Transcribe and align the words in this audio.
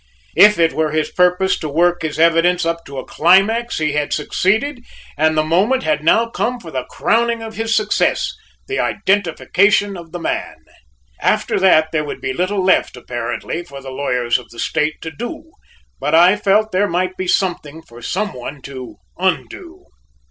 If 0.35 0.57
it 0.57 0.73
were 0.73 0.89
his 0.91 1.11
purpose 1.11 1.59
to 1.59 1.69
work 1.69 2.01
his 2.01 2.17
evidence 2.17 2.65
up 2.65 2.83
to 2.85 2.97
a 2.97 3.05
climax 3.05 3.77
he 3.77 3.91
had 3.93 4.13
succeeded 4.13 4.83
and 5.15 5.37
the 5.37 5.43
moment 5.43 5.83
had 5.83 6.03
now 6.03 6.25
come 6.27 6.59
for 6.59 6.71
the 6.71 6.85
crowning 6.89 7.43
of 7.43 7.53
his 7.53 7.75
success, 7.75 8.33
the 8.67 8.79
identification 8.79 9.95
of 9.95 10.11
the 10.11 10.17
man. 10.17 10.55
After 11.19 11.59
that 11.59 11.89
there 11.91 12.03
would 12.03 12.19
be 12.19 12.33
little 12.33 12.63
left 12.63 12.97
apparently 12.97 13.63
for 13.63 13.79
the 13.79 13.91
lawyers 13.91 14.39
of 14.39 14.49
the 14.49 14.57
State 14.57 14.95
to 15.03 15.11
do; 15.11 15.51
but 15.99 16.15
I 16.15 16.35
felt 16.35 16.71
there 16.71 16.89
might 16.89 17.15
be 17.15 17.27
something 17.27 17.83
for 17.83 18.01
some 18.01 18.33
one 18.33 18.63
to 18.63 18.95
undo. 19.19 19.85